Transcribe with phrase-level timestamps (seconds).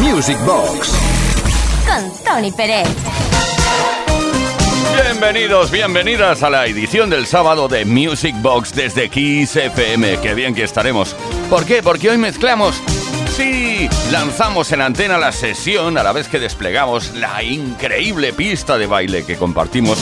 [0.00, 0.92] Music Box.
[1.86, 2.88] Con Tony Pérez.
[5.02, 10.18] Bienvenidos, bienvenidas a la edición del sábado de Music Box desde Kiss FM.
[10.20, 11.14] Qué bien que estaremos.
[11.48, 11.82] ¿Por qué?
[11.82, 12.80] Porque hoy mezclamos.
[13.36, 18.86] Sí, lanzamos en antena la sesión a la vez que desplegamos la increíble pista de
[18.86, 19.98] baile que compartimos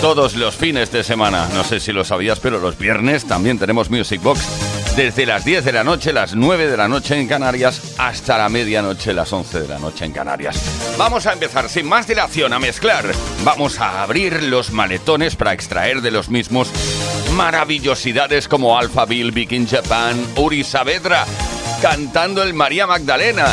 [0.00, 1.48] todos los fines de semana.
[1.54, 4.71] No sé si lo sabías, pero los viernes también tenemos Music Box.
[4.96, 8.50] Desde las 10 de la noche, las 9 de la noche en Canarias, hasta la
[8.50, 10.62] medianoche, las 11 de la noche en Canarias.
[10.98, 13.06] Vamos a empezar sin más dilación a mezclar.
[13.42, 16.70] Vamos a abrir los maletones para extraer de los mismos
[17.32, 21.24] maravillosidades como Alpha Bill, Viking Japan, Uri Saavedra,
[21.80, 23.46] cantando el María Magdalena.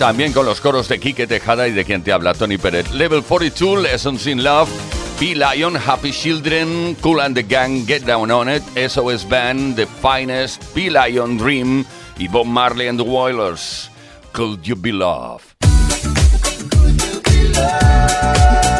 [0.00, 2.90] También con los coros de Quique Tejada y de quien te habla Tony Pérez.
[2.90, 4.97] Level 42, Lessons in Love.
[5.18, 9.86] P Lion, Happy Children, Kool and the Gang, Get Down on It, SOS Band, The
[9.86, 11.84] Finest, P Lion Dream
[12.20, 13.90] y Bob Marley and the Wailers.
[14.32, 15.56] Could You Be Love?
[17.58, 18.77] Box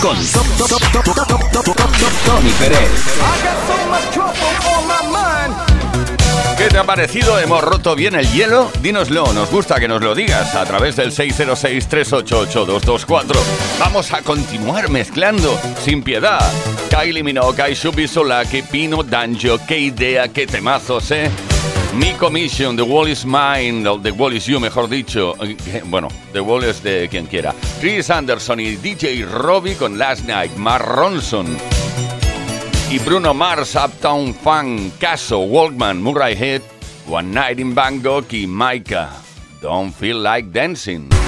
[0.00, 0.16] con
[2.24, 2.90] Tony Pérez.
[6.56, 7.38] ¿Qué te ha parecido?
[7.38, 8.70] ¿Hemos roto bien el hielo?
[8.82, 13.36] Dínoslo, nos gusta que nos lo digas a través del 606-388-224.
[13.78, 16.40] Vamos a continuar mezclando sin piedad.
[16.90, 21.30] Kylie Minogue, Shubi Solaki, Pino Danjo, qué idea, qué temazos, ¿eh?
[21.94, 25.34] Mi Commission, The Wall is Mine, o The Wall is You, mejor dicho.
[25.86, 27.54] Bueno, The Wall es de quien quiera.
[27.80, 31.56] Chris Anderson y DJ Robbie con Last Night, Mark Ronson.
[32.90, 36.60] Y Bruno Mars, Uptown Funk, Kasso, Walkman, Murray Head,
[37.08, 39.08] One Night in Bangkok y Micah.
[39.62, 41.19] Don't Feel Like Dancing.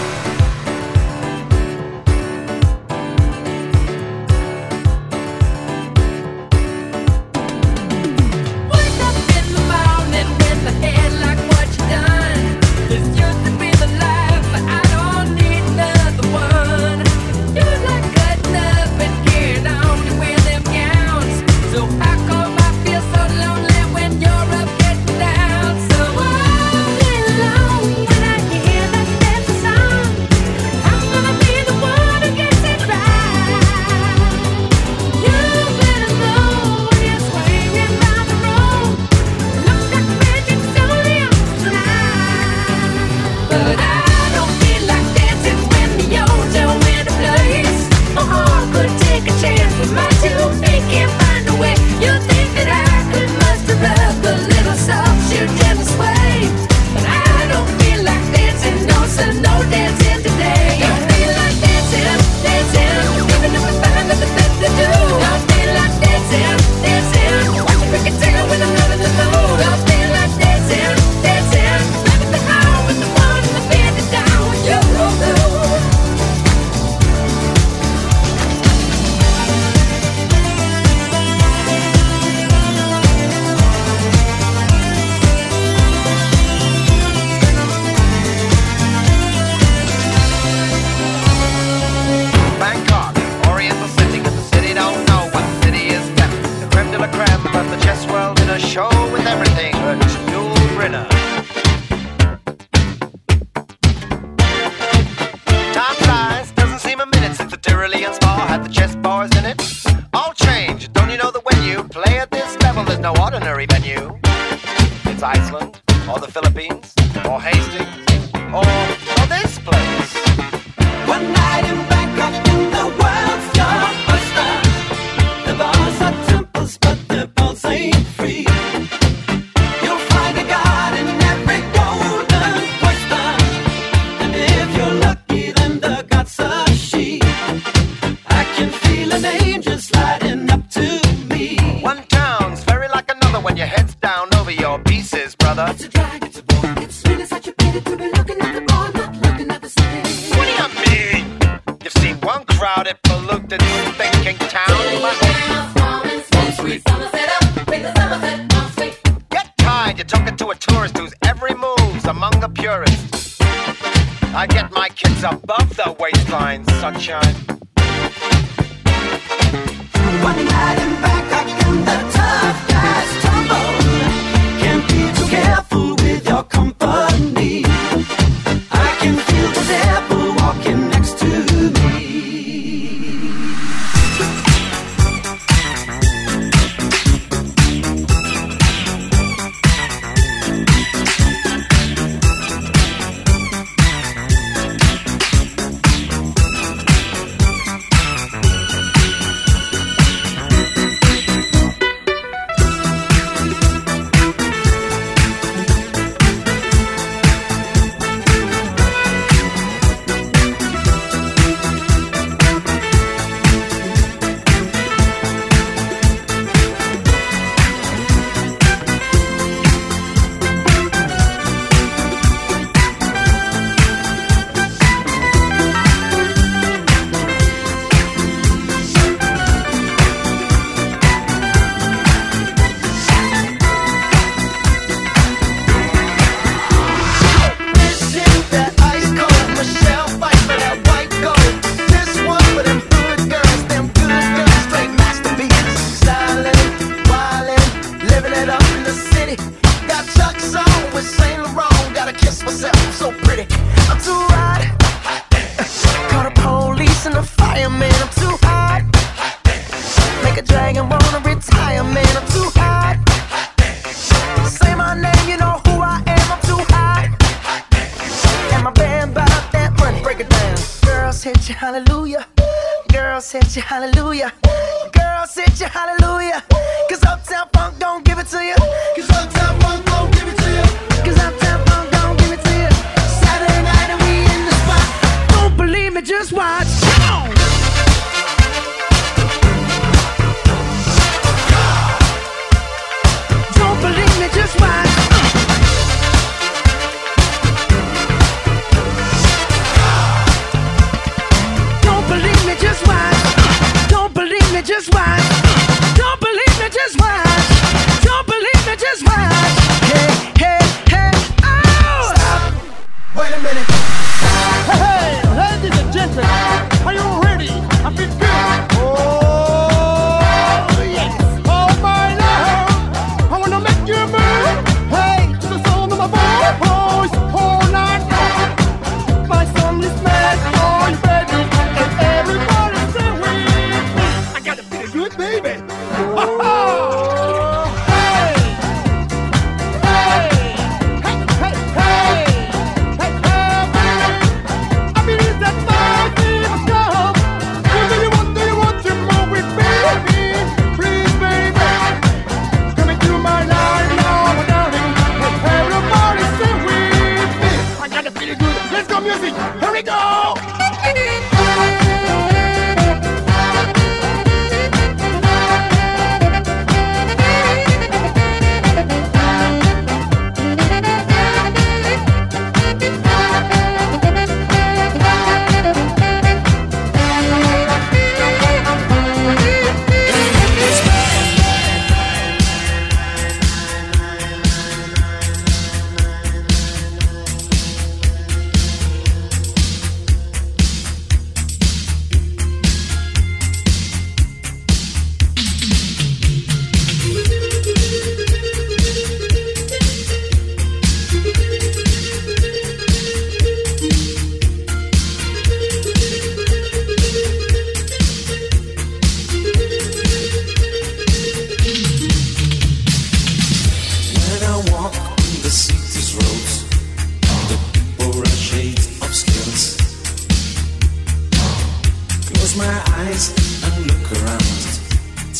[423.02, 423.28] Eyes
[423.66, 424.62] and look around.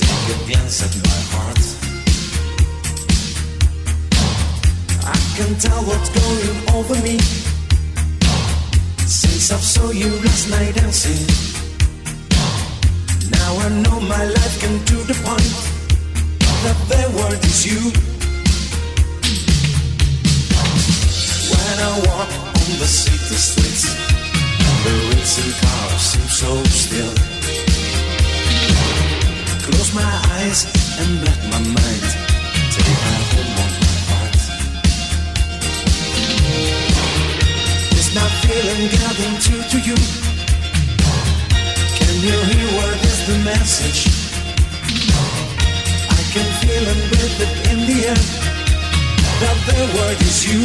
[0.01, 1.63] Take a glance at my heart.
[5.15, 7.17] I can tell what's going over me.
[9.07, 11.23] Since I saw you last night dancing.
[13.39, 15.55] Now I know my life came to the point
[16.65, 17.83] that the word is you.
[21.53, 23.85] When I walk on the city streets,
[24.85, 27.32] the racing cars seem so still.
[29.73, 30.65] Close my eyes
[31.01, 32.05] and black my mind
[32.73, 34.37] take a home on my heart.
[38.01, 39.99] Is that feeling getting through to you?
[41.99, 44.01] Can you hear what is the message?
[46.19, 48.23] I can feel and breathe it in the air
[49.43, 50.61] that the word is you.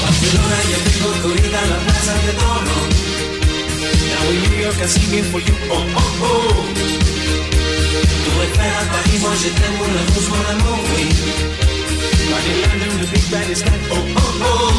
[0.00, 3.17] Barcelona, yo tengo corrida la plaza de Toro.
[4.10, 6.54] Now in New York I'm singing for you, oh oh oh.
[8.24, 11.04] Tu esperas Paris, moi je t'aime, la rose, mon amour, oui.
[12.30, 14.72] But in London the big bad is like, oh oh oh.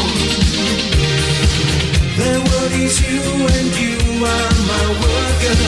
[2.19, 3.21] The word is you
[3.57, 5.63] and you are my word, girl.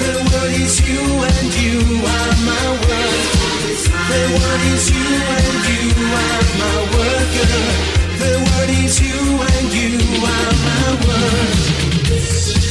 [0.00, 1.78] The word is you and you
[2.14, 3.26] are my word.
[4.10, 5.82] The word is you and you
[6.22, 7.64] are my word, girl.
[8.22, 9.18] The word is you
[9.50, 9.92] and you
[10.34, 12.69] are my word.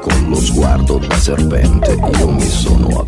[0.00, 3.07] Con lo sguardo da serpente Io mi sono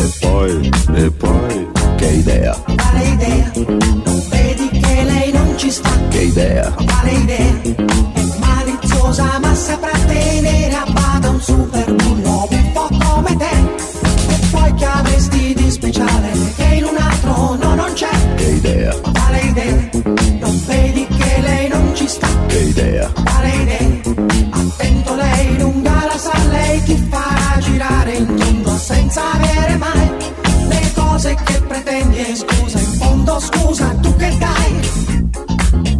[0.00, 3.50] E poi e poi, che idea, Quale idea?
[3.54, 5.90] Non vedi che lei non ci sta?
[6.08, 7.60] che idea, Quale idea?
[8.12, 13.56] È maliziosa ma saprà tenere a bada un super bullo un po' come te.
[14.34, 18.08] E poi che avresti di speciale che in un altro no non c'è?
[18.36, 19.90] che idea, Quale idea?
[20.40, 22.28] Non vedi che lei non ci sta?
[22.46, 23.86] che idea, Quale idea?
[24.50, 29.47] Attento lei lunga la sa, lei ti farà girare in tondo senza avere
[32.38, 35.97] scusa, in fondo scusa, tu che dai?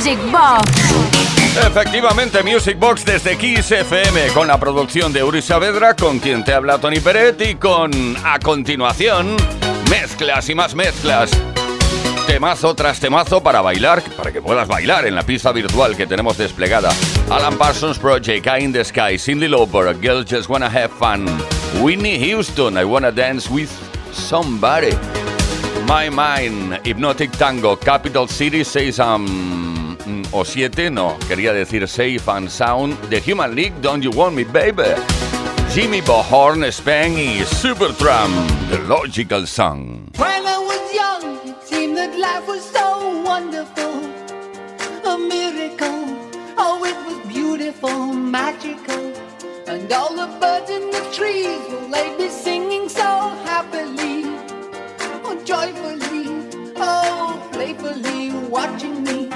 [0.00, 0.62] Music Box.
[1.66, 6.54] Efectivamente, Music Box desde Kiss FM con la producción de Uri Saavedra, con quien te
[6.54, 7.90] habla Tony Peret y con,
[8.24, 9.36] a continuación,
[9.90, 11.30] mezclas y más mezclas.
[12.26, 16.38] Temazo tras temazo para bailar, para que puedas bailar en la pista virtual que tenemos
[16.38, 16.88] desplegada.
[17.28, 21.26] Alan Parsons Project, Eye in the Sky, Cindy Lauper, Girls Just Wanna Have Fun,
[21.82, 23.68] Whitney Houston, I Wanna Dance With
[24.12, 24.96] Somebody,
[25.86, 32.48] My Mind, Hypnotic Tango, Capital City, mm, Mm, o siete, no, quería decir Safe and
[32.48, 34.94] Sound, The Human League, Don't You Want Me Baby,
[35.74, 38.32] Jimmy Bohorn, Spank y Supertramp,
[38.70, 40.10] The Logical Song.
[40.16, 44.02] When I was young, it seemed that life was so wonderful,
[45.04, 46.16] a miracle.
[46.56, 49.12] Oh, it was beautiful, magical,
[49.68, 54.24] and all the birds in the trees will they be singing so happily,
[55.24, 59.29] oh joyfully, oh playfully, watching me.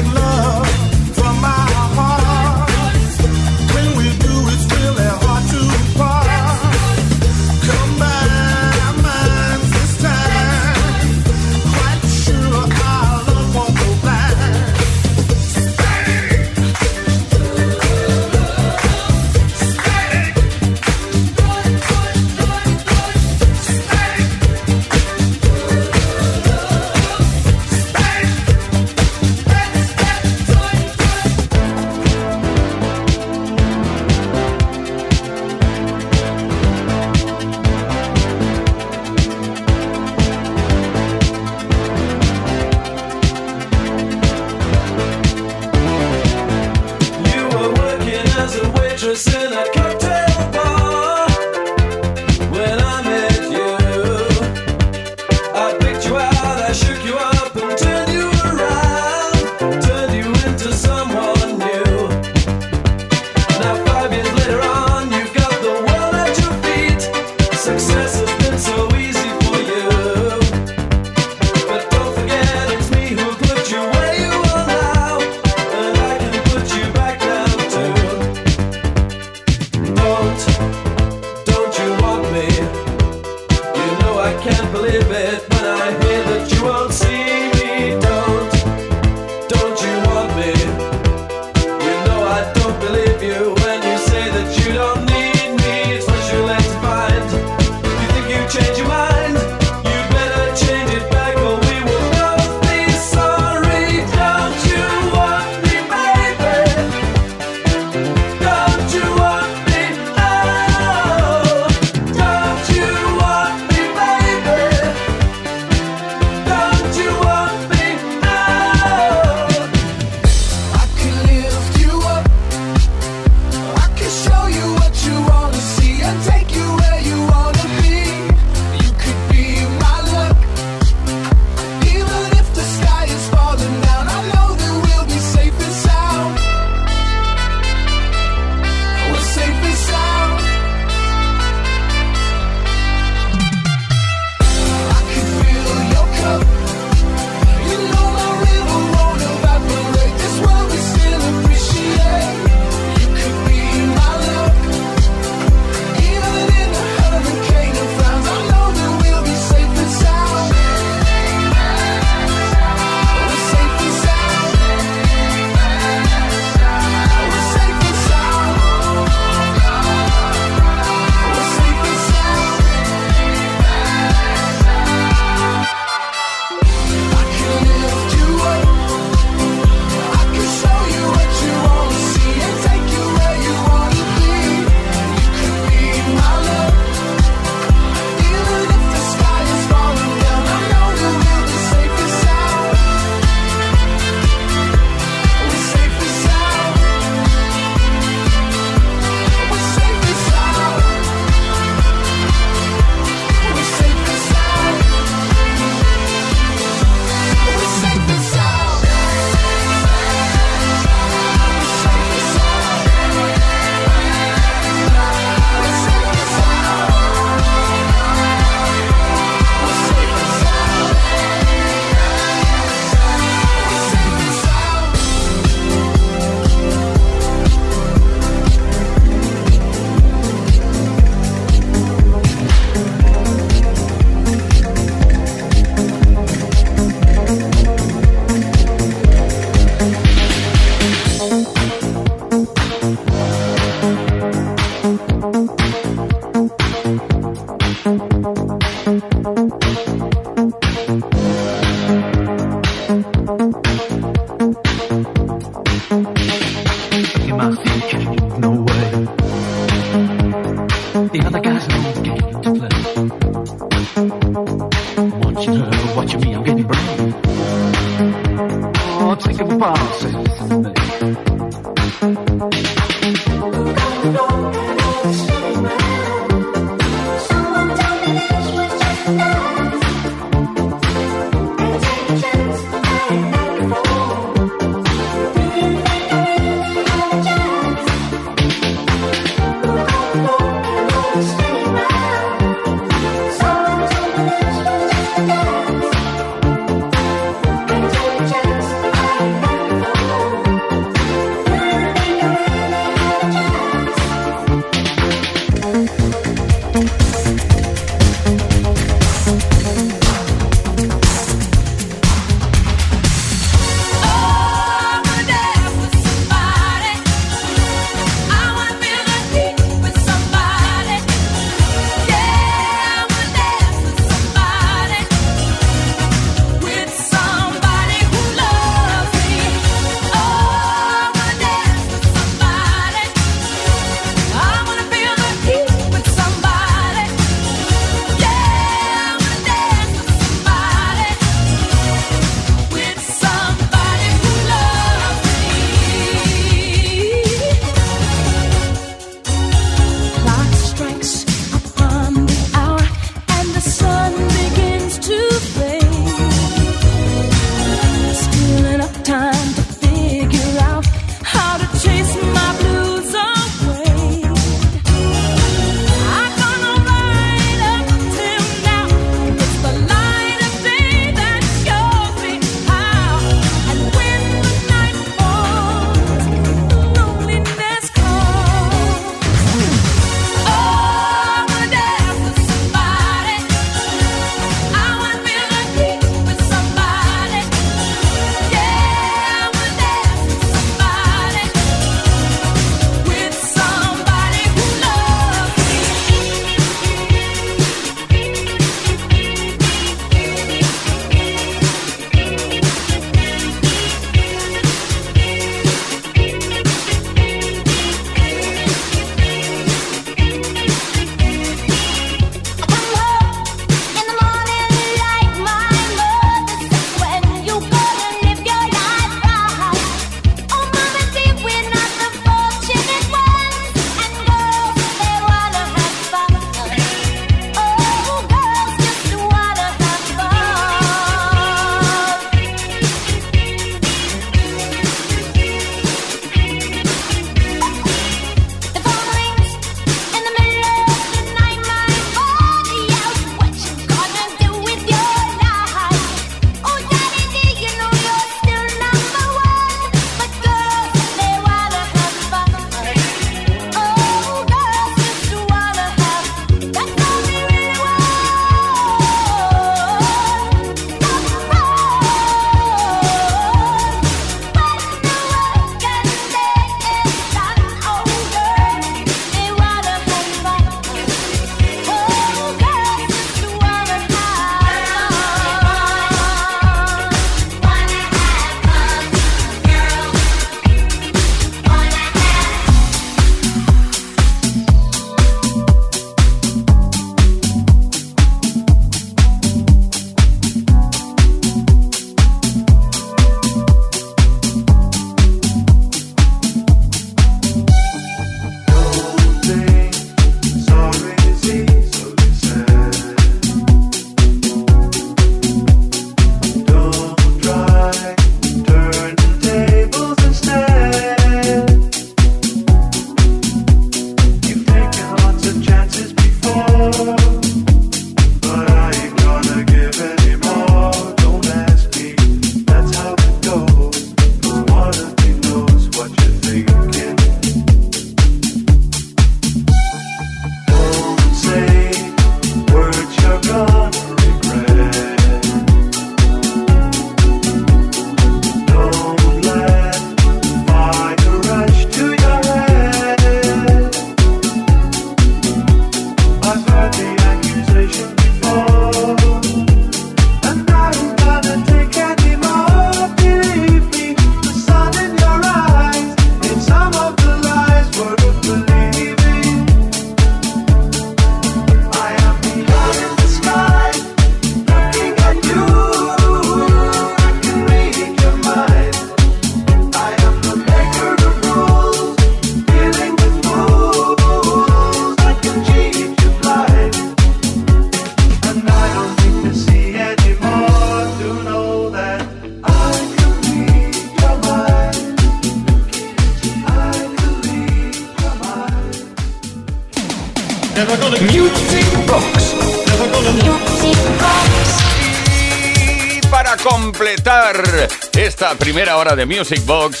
[598.72, 600.00] Primera hora de Music Box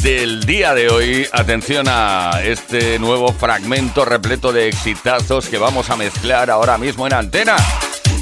[0.00, 5.96] del día de hoy, atención a este nuevo fragmento repleto de exitazos que vamos a
[5.96, 7.56] mezclar ahora mismo en antena.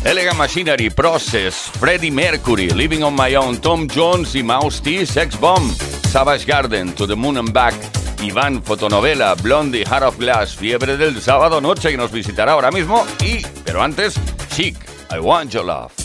[0.02, 5.38] Elegant Machinery, Process, Freddie Mercury, Living on My Own, Tom Jones y Mouse T, Sex
[5.38, 5.70] Bomb,
[6.10, 7.74] Savage Garden, To the Moon and Back,
[8.22, 13.06] Iván, Fotonovela, Blondie, Heart of Glass, Fiebre del sábado noche que nos visitará ahora mismo
[13.22, 14.14] y, pero antes,
[14.56, 14.74] Chic,
[15.14, 16.01] I Want Your Love.